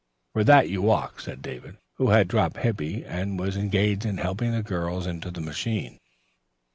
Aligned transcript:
"For 0.33 0.43
that 0.43 0.67
you 0.67 0.81
walk," 0.81 1.19
said 1.19 1.43
David, 1.43 1.77
who 1.97 2.09
had 2.09 2.27
dropped 2.27 2.57
Hippy 2.57 3.05
and 3.05 3.37
was 3.39 3.55
engaged 3.55 4.03
in 4.03 4.17
helping 4.17 4.51
the 4.51 4.63
girls 4.63 5.05
into 5.05 5.29
the 5.29 5.41
machine. 5.41 5.99